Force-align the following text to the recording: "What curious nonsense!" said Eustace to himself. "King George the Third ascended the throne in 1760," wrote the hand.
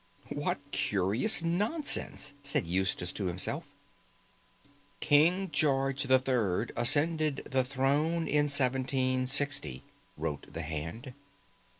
"What 0.33 0.71
curious 0.71 1.43
nonsense!" 1.43 2.33
said 2.41 2.65
Eustace 2.65 3.11
to 3.11 3.25
himself. 3.27 3.67
"King 4.99 5.51
George 5.51 6.05
the 6.05 6.17
Third 6.17 6.71
ascended 6.75 7.43
the 7.51 7.63
throne 7.63 8.27
in 8.27 8.45
1760," 8.49 9.83
wrote 10.17 10.51
the 10.51 10.63
hand. 10.63 11.13